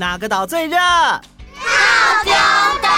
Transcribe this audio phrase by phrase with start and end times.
[0.00, 0.78] 哪个岛最热？
[0.78, 1.20] 套
[2.24, 2.32] 丁
[2.80, 2.88] 岛。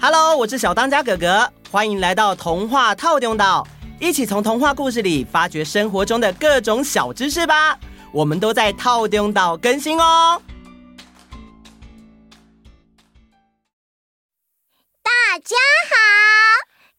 [0.00, 3.68] Hello，我是小当家哥哥，欢迎来到童话套丁岛，
[4.00, 7.78] 一起从童话故事里发掘生活中的各种小知识吧。
[8.10, 10.40] 我们都在套丁岛更新哦。
[15.02, 15.56] 大家
[15.90, 15.94] 好，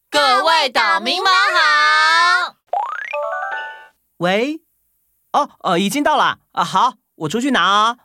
[0.08, 2.54] 各位岛民们好。
[4.18, 4.60] 喂，
[5.32, 7.96] 哦，呃，已经到了啊，好，我出去拿啊。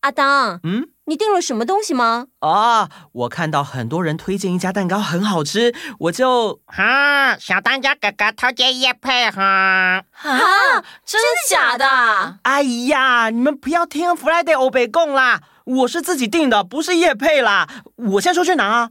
[0.00, 2.28] 阿当，嗯，你订了什么东西吗？
[2.40, 9.42] 哦，我看到很多人推荐一家蛋糕很好吃，我就哈，小当家哥哥偷接叶配哈。
[9.42, 12.38] 啊，真的假的？
[12.42, 17.68] 哎呀，你们不要听 Friday 欧北贡啦，我是自己订的，不是叶配啦。
[17.96, 18.90] 我先出去拿啊。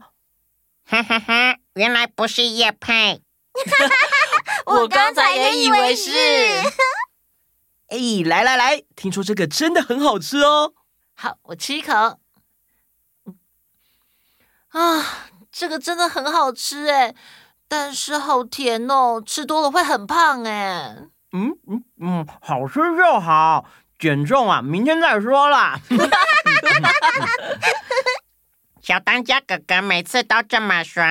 [0.84, 3.22] 哈哈哈，原来不是叶配。
[4.66, 6.10] 我刚才也以为是。
[7.88, 10.74] 哎，来来来，听说这个真的很好吃哦。
[11.20, 11.92] 好，我吃一口。
[14.68, 15.04] 啊，
[15.50, 17.12] 这个真的很好吃哎，
[17.66, 20.96] 但是好甜哦，吃多了会很胖哎。
[21.32, 23.64] 嗯嗯嗯，好吃就好，
[23.98, 25.80] 减重啊，明天再说啦。
[28.80, 31.02] 小当家哥哥每次都这么说。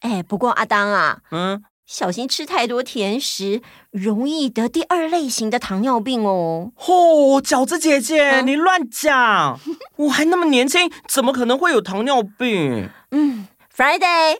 [0.00, 1.62] 哎，不过阿当啊，嗯。
[1.94, 6.72] 小心吃太多甜食，容易得第二类型的糖尿病哦。
[6.74, 9.60] 哦，饺子姐姐，嗯、你乱讲！
[9.94, 12.90] 我还那么年轻，怎么可能会有糖尿病？
[13.12, 14.38] 嗯，Friday。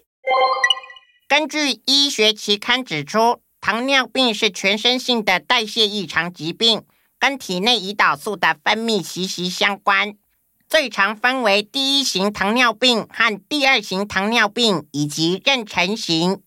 [1.29, 6.83] 根据医学期刊指出，糖尿病是全身性的代谢异常疾病，
[7.21, 10.17] 跟体内胰岛素的分泌息息相关。
[10.69, 16.41] 最常分为第一型糖尿病和第二型糖尿病，以及妊娠型。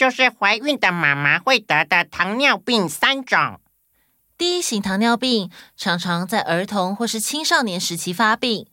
[0.00, 3.60] 就是怀孕的妈妈会得的糖尿病三种。
[4.38, 8.66] 第一型糖尿病常常在儿童或是青少年时期发病，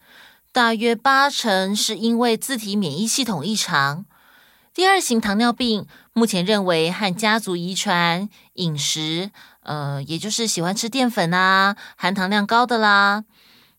[0.54, 4.06] 大约八成是因为自体免疫系统异常。
[4.74, 9.30] 第二型糖尿病目前认为和家族遗传、饮食，
[9.64, 13.26] 呃，也就是喜欢吃淀粉啊、含糖量高的啦、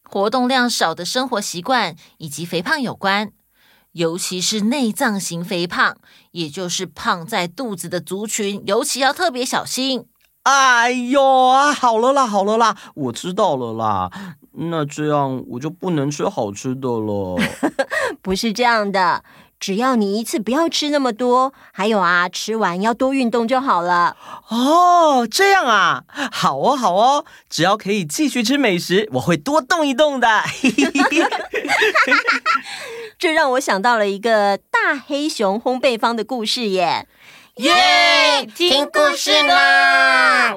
[0.03, 3.33] 活动量少的生活习惯以及肥胖有关。
[3.99, 5.97] 尤其是内脏型肥胖，
[6.31, 10.07] 也就是胖在肚子的族群，尤其要特别小心。
[10.45, 14.09] 哎呦啊，好了啦，好了啦，我知道了啦。
[14.53, 17.41] 那这样我就不能吃好吃的了？
[18.23, 19.25] 不是这样的，
[19.59, 24.17] 只要你一次不要吃那么多，还有啊，吃完要多运动就好了。
[24.49, 30.29] 哦，这样啊，好哦，好哦，只要可以继续吃美食，我会多动一动的。
[33.19, 37.09] 这让我想到了一个大黑熊烘焙坊的故事耶！
[37.57, 40.55] 耶，yeah, 听故事啦！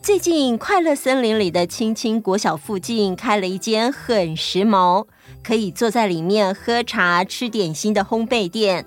[0.00, 5.08] 最近，快乐森林里的青青国小附近开了一间很时髦，
[5.42, 8.86] 可以坐在里面喝茶、吃点心的烘焙店。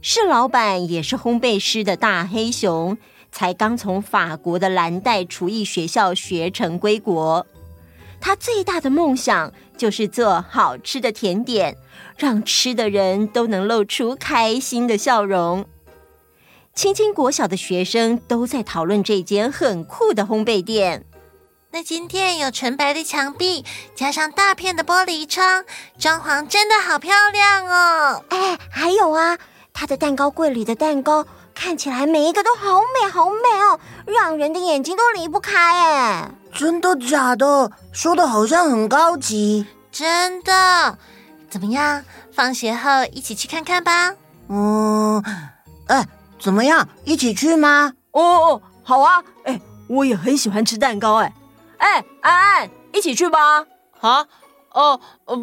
[0.00, 2.96] 是老板也是烘焙师的大黑熊，
[3.32, 7.44] 才刚从法国的蓝带厨艺学校学成归国。
[8.22, 11.76] 他最大的梦想就是做好吃的甜点，
[12.16, 15.66] 让吃的人都能露出开心的笑容。
[16.72, 21.04] 青青国小的学生都在讨论这间很酷的烘焙店。
[21.72, 25.64] 那间店有纯白的墙壁，加上大片的玻璃窗，
[25.98, 28.24] 装潢真的好漂亮哦！
[28.28, 29.36] 哎，还有啊，
[29.72, 36.30] 他的蛋糕柜里的蛋糕看起来每一个都好美好美哦，让人的眼睛都离不开哎。
[36.54, 37.70] 真的假的？
[37.92, 39.66] 说的好像很高级。
[39.90, 40.98] 真的？
[41.50, 42.02] 怎么样？
[42.32, 44.14] 放学后一起去看看吧。
[44.48, 45.22] 嗯，
[45.88, 46.06] 哎，
[46.40, 46.88] 怎么样？
[47.04, 47.92] 一起去吗？
[48.12, 49.22] 哦哦，好啊。
[49.44, 51.16] 哎，我也很喜欢吃蛋糕。
[51.16, 51.32] 哎，
[51.78, 53.64] 哎，安安，一起去吧。
[54.00, 54.26] 啊？
[54.72, 54.98] 哦，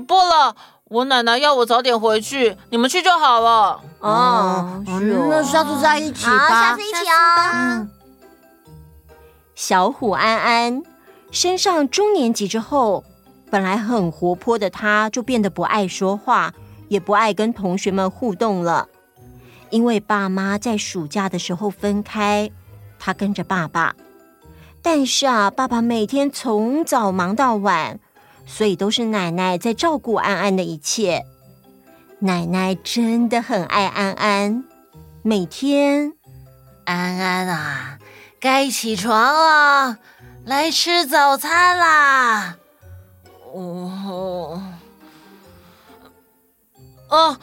[0.08, 0.56] 不了，
[0.86, 3.80] 我奶奶要我早点回去，你们去就好了。
[4.00, 5.28] 哦，是哦。
[5.30, 6.38] 那下次再一起吧。
[6.40, 7.52] 好，下次一起哦。
[7.53, 7.92] 嗯。
[9.53, 10.81] 小虎安安。
[11.31, 13.04] 升上中年级之后，
[13.52, 16.54] 本来很活泼的他，就变得不爱说话，
[16.88, 18.88] 也不爱跟同学们互动了。
[19.70, 22.50] 因为爸妈在暑假的时候分开，
[22.98, 23.96] 他跟着爸爸。
[24.81, 28.00] 但是啊，爸爸每天从早忙到晚，
[28.48, 31.25] 所以都是奶奶在照顾安安的一切。
[32.20, 34.64] 奶奶真的很爱安安，
[35.22, 36.14] 每天，
[36.86, 38.00] 安安啊，
[38.40, 39.98] 该起床了。
[40.50, 42.57] 来吃早餐啦！
[43.54, 44.60] 哦，
[47.07, 47.38] 哦，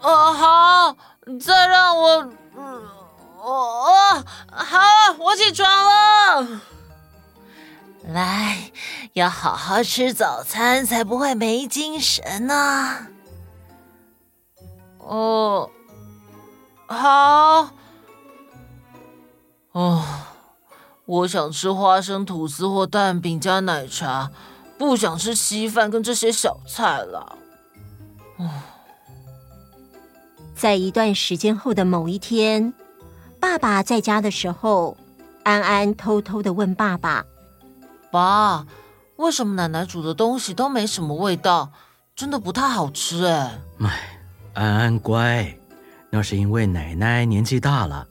[0.00, 0.96] 哦，好，
[1.44, 2.08] 再让我，
[2.54, 2.80] 哦，
[3.42, 4.78] 哦，好，
[5.18, 6.60] 我起床了。
[8.04, 8.70] 来，
[9.14, 13.08] 要好好吃早餐，才不会没精神呢。
[14.98, 15.68] 哦，
[16.86, 17.68] 好。
[19.72, 20.04] 哦，
[21.06, 24.30] 我想吃花生吐司或蛋饼加奶茶，
[24.78, 27.38] 不想吃稀饭跟这些小菜了。
[28.38, 28.48] 哦，
[30.54, 32.72] 在一段时间后的某一天，
[33.38, 34.96] 爸爸在家的时候，
[35.42, 37.24] 安安偷偷的问爸爸
[38.10, 38.66] ：“爸，
[39.16, 41.70] 为什么奶奶煮的东西都没什么味道？
[42.16, 44.20] 真的不太好吃哎。”哎，
[44.54, 45.54] 安安乖，
[46.08, 48.08] 那是因为奶奶年纪大了。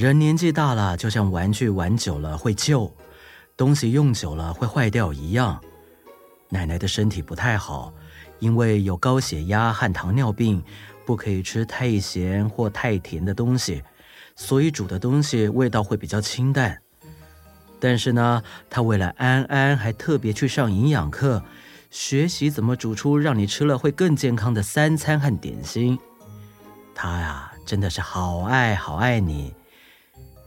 [0.00, 2.90] 人年纪大了，就像玩具玩久了会旧，
[3.54, 5.60] 东西用久了会坏掉一样。
[6.48, 7.92] 奶奶的身体不太好，
[8.38, 10.64] 因为有高血压和糖尿病，
[11.04, 13.82] 不可以吃太咸或太甜的东西。
[14.34, 16.80] 所以煮的东西味道会比较清淡，
[17.78, 21.44] 但是呢，他为了安安，还特别去上营养课，
[21.90, 25.98] 学习怎么煮出让你吃了会更健康的三餐和点心。
[26.94, 29.52] 他呀，真的是好爱好爱你。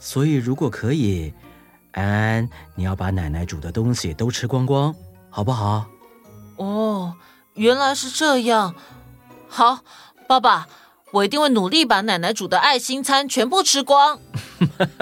[0.05, 1.33] 所以如果可以，
[1.93, 4.93] 安安，你要把奶奶煮的东西都吃光光，
[5.29, 5.85] 好不好？
[6.57, 7.13] 哦，
[7.53, 8.75] 原来是这样。
[9.47, 9.79] 好，
[10.27, 10.67] 爸爸。
[11.11, 14.19] 我一定会努力把奶奶煮的爱心餐全部吃光。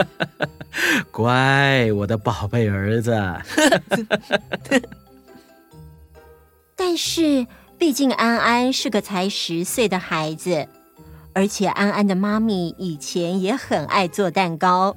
[1.10, 3.18] 乖，我的宝贝儿子。
[6.76, 7.48] 但是，
[7.80, 10.68] 毕竟安安是个才十岁的孩子，
[11.34, 14.96] 而且安安的妈咪以前也很爱做蛋糕，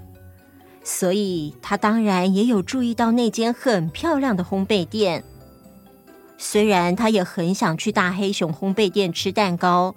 [0.82, 5.24] 所以她当然也有注意到那间很漂亮的烘焙店。
[6.36, 9.94] 虽然她也很想去大黑熊烘焙店吃蛋糕。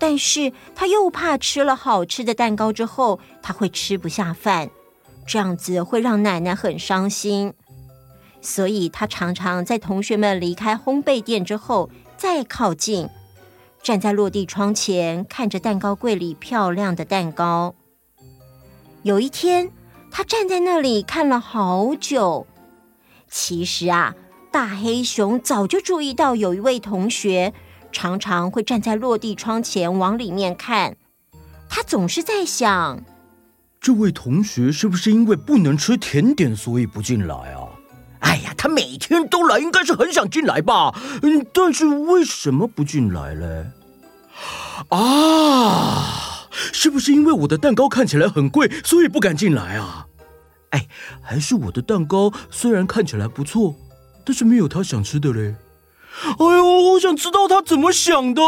[0.00, 4.70] 但是她又怕吃了好吃的蛋糕之后，她会吃不下饭，
[5.26, 7.52] 这样子会让奶奶很伤心。
[8.40, 13.08] 所以他常常在同学们离开烘焙店之后再靠近，
[13.82, 17.74] 站在落地窗前看着蛋糕柜里漂亮的蛋糕。
[19.02, 19.70] 有一天，
[20.10, 22.46] 他站在那里看了好久。
[23.30, 24.14] 其实啊，
[24.50, 27.52] 大黑熊早就注意到有一位同学。
[27.90, 30.96] 常常会站在落地窗前往里面看，
[31.70, 33.02] 他总是在想：
[33.80, 37.67] 这位同学是不是因为不能吃甜点，所以不进来啊？
[38.20, 40.94] 哎呀，他每天都来，应该是很想进来吧？
[41.22, 43.66] 嗯，但是为什么不进来嘞？
[44.88, 50.06] 啊，是不是因为我的蛋糕看起来很贵，所以不敢进来啊？
[50.70, 50.86] 哎，
[51.22, 53.74] 还是我的蛋糕虽然看起来不错，
[54.24, 55.56] 但是没有他想吃的嘞。
[56.24, 58.42] 哎呦，我想知道他怎么想的。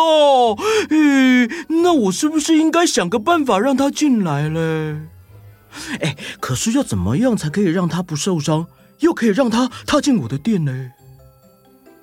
[0.91, 1.49] 哎，
[1.83, 5.01] 那我是不是应该想个办法让他进来嘞？
[6.01, 8.67] 哎，可是要怎么样才可以让他不受伤，
[9.01, 10.93] 又可以让他踏进我的店呢？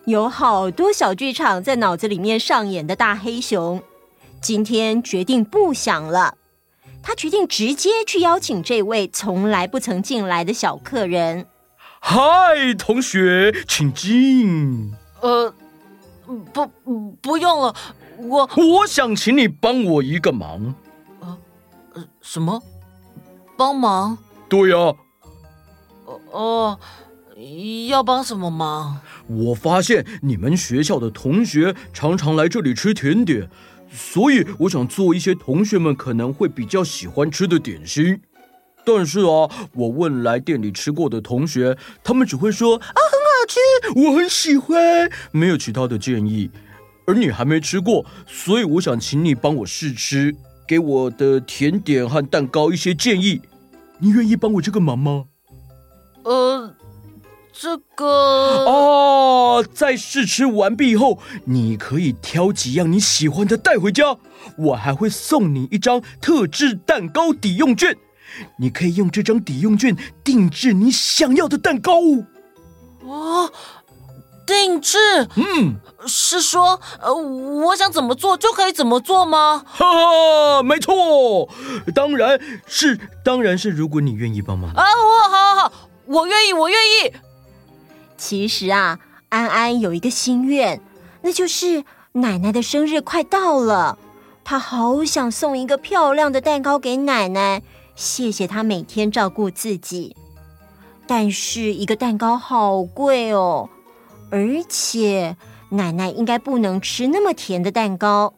[0.06, 3.84] 有好多小剧场在脑子里面上演的大黑熊，
[4.40, 6.36] 今天决定不想了。
[7.04, 11.48] 他决定直接去邀请这位从来不曾进来的小客人。
[12.00, 12.20] 嗨，
[12.78, 14.94] 同学，请进。
[15.22, 15.54] 呃，
[16.54, 16.68] 不，
[17.22, 17.76] 不用了，
[18.18, 20.74] 我我想请你帮我一个忙。
[21.20, 21.38] 呃，
[22.22, 22.62] 什么？
[23.58, 24.18] 帮忙？
[24.48, 24.96] 对呀。
[26.32, 26.80] 哦，
[27.90, 29.00] 要帮什么忙？
[29.28, 33.50] 我发现你们学校的同学常常来这里吃甜点，
[33.92, 38.22] 所以我想做一些同学们可能会比较喜欢吃的点心。
[38.86, 43.28] 但是啊，我问来店里吃过的同学，他们只会说啊很。
[43.38, 43.60] 好吃，
[44.00, 44.76] 我很喜欢，
[45.32, 46.50] 没有其他的建议。
[47.06, 50.36] 而你还没吃过，所以我想请你帮我试吃，
[50.68, 53.40] 给我的甜点和蛋糕一些建议。
[54.00, 55.26] 你愿意帮我这个忙吗？
[56.28, 56.74] 呃，
[57.54, 58.06] 这个……
[58.66, 64.18] 哦，在试吃完毕后，你可以挑几样你喜欢的带回家，
[64.58, 67.96] 我还会送你一张特制蛋糕抵用券，
[68.60, 71.94] 你可以用这张抵用券定制你想要的蛋糕。
[73.06, 73.50] 哦，
[74.46, 74.98] 定制？
[75.38, 79.64] 嗯，是说，呃，我想怎么做就可以怎么做吗？
[79.66, 79.86] 哈
[80.58, 81.48] 哈，没错，
[81.96, 84.70] 当然是，当然是，如果你愿意帮忙。
[84.74, 85.72] 啊，我好好好，
[86.08, 87.14] 我愿意，我愿意。
[88.18, 89.00] 其实啊，
[89.30, 90.82] 安安有一个心愿，
[91.22, 91.84] 那就是
[92.14, 93.98] 奶奶的生日快到了，
[94.44, 97.62] 她好想送一个漂亮的蛋糕给奶奶，
[97.96, 100.16] 谢谢她每天照顾自己。
[101.06, 103.70] 但是一个蛋糕好贵哦，
[104.30, 105.38] 而且
[105.70, 108.34] 奶奶应该不能吃那么甜的蛋糕。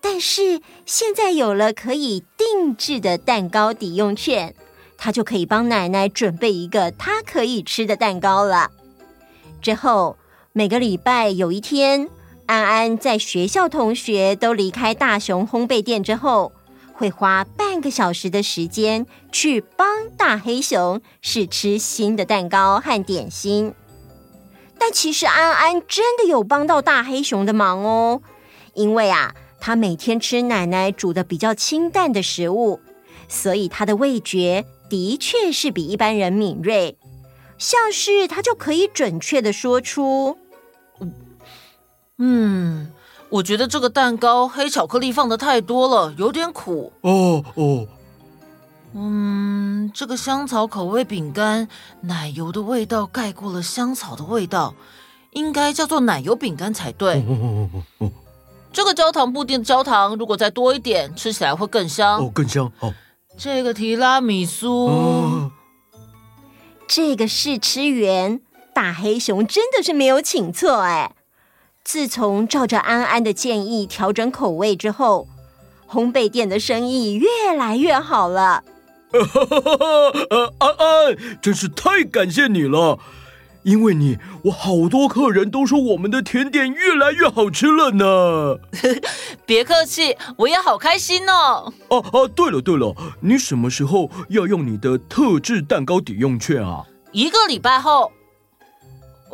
[0.00, 4.54] 但是现在有了可以定制的蛋糕抵用券，
[4.96, 8.70] 他就可以帮奶奶准备一个他可以吃的蛋糕了。
[9.60, 10.16] 之后
[10.52, 12.08] 每个礼拜有一天，
[12.46, 16.52] 安安在学校同学都离开大熊烘焙店之后，
[16.92, 23.74] 会花半个小时的时间去帮大黑熊试吃新的蛋糕和点心。
[24.78, 28.20] 但其实安安真的有帮到大黑熊的忙哦，
[28.74, 32.80] 因为啊，他每天吃奶奶煮的比较清淡的食物，
[33.28, 36.98] 所以他的味觉的确是比一般人敏锐。
[37.56, 40.36] 像是他就可以准确的说出，
[42.18, 42.92] 嗯。
[43.30, 46.92] 我觉得这个蛋糕黑巧克力放的太多了，有点苦。
[47.00, 47.86] 哦哦，
[48.92, 51.66] 嗯，这个香草口味饼干，
[52.02, 54.74] 奶油的味道盖过了香草的味道，
[55.30, 57.20] 应该叫做奶油饼干才对。
[57.20, 57.70] 哦哦
[58.00, 58.12] 哦、
[58.70, 62.18] 这个焦糖布丁的焦糖如果再多一点，吃起来会更香。
[62.22, 62.70] 哦，更香。
[62.80, 62.92] 哦，
[63.44, 65.50] 这个提拉米苏，哦、
[66.86, 68.40] 这个试吃员
[68.72, 71.16] 大黑熊真的是没有请错哎。
[71.82, 75.26] 自从照着安安的建议调整口味之后，
[75.90, 78.62] 烘焙店的生意越来越好了。
[80.60, 83.00] 安安，真是太感谢你了！
[83.62, 88.58] 因为你，我好多客人都说我们的甜点越来越好吃了呢。
[89.46, 91.72] 别客气，我也好开心哦。
[91.88, 96.84] 哦哦，对了对了，你什么时候要用你的特制蛋糕抵用券啊？
[97.12, 98.10] 一个礼拜后。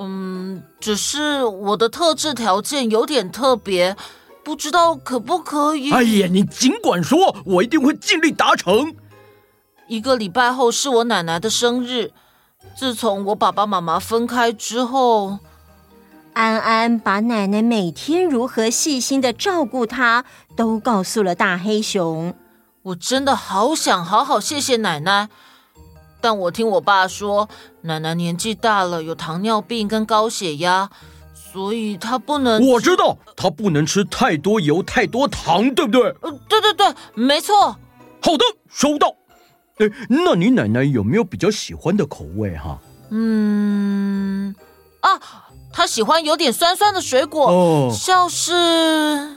[0.01, 3.97] 嗯，只是我的特制条件有点特别，
[4.45, 5.91] 不知道可不可以？
[5.91, 8.95] 哎呀，你尽管说，我一定会尽力达成。
[9.89, 12.13] 一个礼拜后是我奶奶的生日。
[12.79, 15.41] 自从我爸爸妈妈分开之后，
[16.33, 22.33] 安安把奶奶每天如何细心的照顾她都告诉了大黑熊。
[22.83, 25.29] 我真的好想好好谢谢奶奶。
[26.21, 27.49] 但我听我爸说，
[27.81, 30.89] 奶奶年纪大了，有糖尿病跟高血压，
[31.35, 32.65] 所以她不能。
[32.65, 36.15] 我知道，她不能吃太多油、太多糖，对不对？
[36.21, 37.77] 呃，对对对，没错。
[38.23, 39.18] 好的，收到。
[39.79, 42.79] 哎，那你奶奶有没有比较喜欢的口味哈？
[43.11, 44.55] 嗯，
[45.01, 45.21] 啊，
[45.73, 49.37] 她喜欢有点酸酸的水果，哦，像是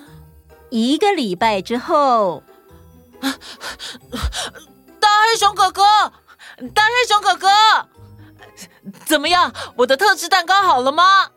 [0.69, 2.43] 一个礼拜之后，
[3.21, 5.83] 大黑熊哥哥。
[6.75, 7.47] 大黑熊哥哥，
[9.05, 9.51] 怎么样？
[9.77, 11.29] 我的特制蛋糕好了吗？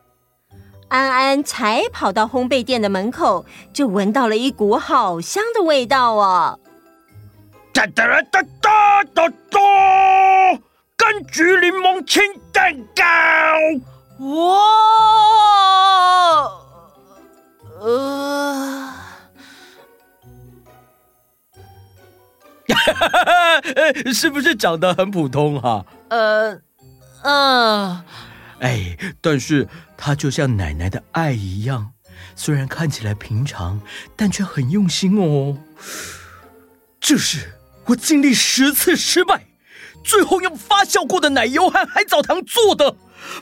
[0.88, 6.58] 安安才跑到烘焙店的门口，就闻到了一股好香的味道哦！
[7.74, 9.58] 哒哒哒哒哒哒，
[10.96, 13.04] 柑橘柠檬青蛋糕，
[14.24, 14.54] 哇！
[17.80, 18.94] 呃。
[22.68, 22.74] 哈
[23.08, 23.60] 哈，
[24.12, 25.84] 是不是长得很普通哈？
[26.08, 26.60] 呃，
[27.22, 28.02] 嗯，
[28.60, 31.92] 哎，但是它就像奶奶的爱一样，
[32.36, 33.80] 虽然看起来平常，
[34.16, 35.58] 但却很用心哦。
[37.00, 37.52] 这是
[37.86, 39.46] 我经历十次失败，
[40.04, 42.96] 最后用发酵过的奶油和海藻糖做的，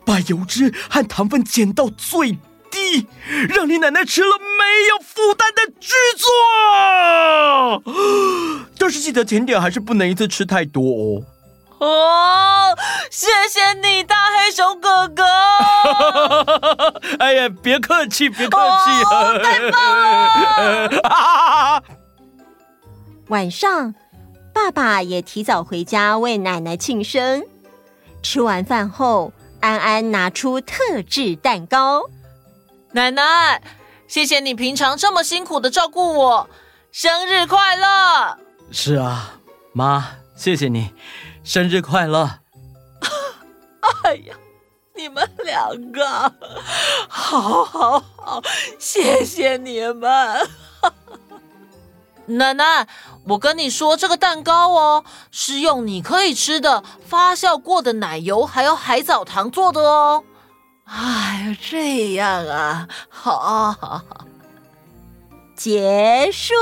[0.04, 2.32] 把油脂和糖分减到最
[2.70, 3.06] 低，
[3.48, 7.82] 让你奶奶吃了没有负担的巨作。
[8.78, 11.22] 但是记得甜点还是不能一次吃太多哦。
[11.78, 12.76] 哦，
[13.10, 15.24] 谢谢你，大黑熊哥哥。
[17.18, 18.90] 哎呀，别客气，别客气。
[19.10, 21.82] 哦，太棒了。
[23.28, 23.94] 晚上，
[24.52, 27.44] 爸爸也提早回家为奶奶庆生。
[28.22, 32.02] 吃完饭后，安安拿出特制蛋糕。
[32.92, 33.62] 奶奶，
[34.06, 36.50] 谢谢你平常这么辛苦的照顾我，
[36.92, 38.38] 生日快乐。
[38.70, 39.40] 是啊，
[39.72, 40.90] 妈，谢谢你，
[41.42, 42.38] 生日快乐！
[44.04, 44.34] 哎呀，
[44.94, 46.32] 你们两个，
[47.08, 48.42] 好好好，
[48.78, 50.48] 谢谢你们。
[52.26, 52.86] 奶奶，
[53.26, 60.24] 我跟你说，这个蛋糕哦，是用你可以吃的发酵过的奶油还有海藻糖做的哦。
[60.84, 64.02] 哎呀，这样啊，好，好，
[65.56, 66.54] 结束。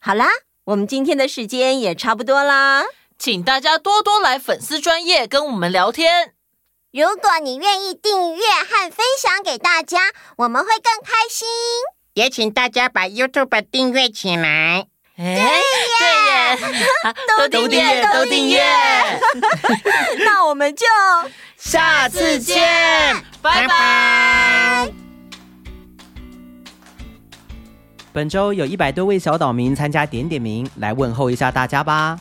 [0.00, 0.26] 好啦，
[0.64, 2.84] 我们今天的时间也差不多啦，
[3.18, 6.35] 请大家多多来粉丝专业跟我们聊天。
[6.96, 9.98] 如果你愿意订阅和分享给大家，
[10.38, 11.46] 我们会更开心。
[12.14, 14.86] 也请大家把 YouTube 订阅起来。
[15.14, 15.42] 对耶，
[16.56, 16.80] 对耶，
[17.36, 18.62] 都订阅，都订阅。
[20.24, 20.86] 那我们就
[21.58, 22.64] 下次见，
[23.42, 23.68] 拜拜。
[23.68, 24.92] 拜拜。
[28.10, 32.18] 本周有一百多位小岛民参加点点名，来问候一下大家吧。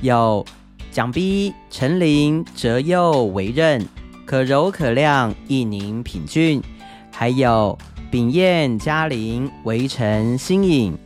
[0.00, 0.44] 有
[0.90, 3.88] 蒋逼、陈琳、哲佑、维任、
[4.30, 6.62] 可柔、可亮、艺宁、品俊，
[7.10, 7.76] 还有
[8.12, 10.96] 秉彦、嘉玲、围城、新颖、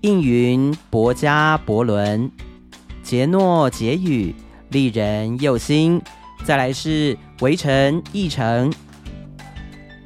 [0.00, 2.32] 应云、博嘉、博伦、
[3.02, 4.34] 杰诺、杰宇、
[4.70, 6.00] 丽人、佑星，
[6.44, 8.72] 再来是围城、义成。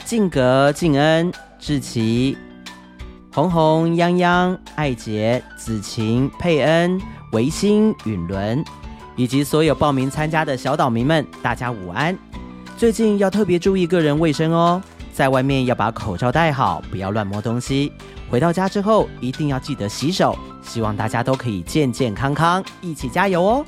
[0.05, 2.37] 敬格、敬恩、志奇、
[3.33, 8.65] 红红、泱泱、爱杰、子晴、佩恩、维新、允伦，
[9.15, 12.19] 以及所有报名参加的小岛民们，大家午安！
[12.81, 14.83] 最近要特别注意个人卫生哦，
[15.13, 17.93] 在外面要把口罩戴好，不要乱摸东西。
[18.31, 20.35] 回到家之后一定要记得洗手。
[20.63, 23.67] 希望大家都可以健健康康，一起加油哦！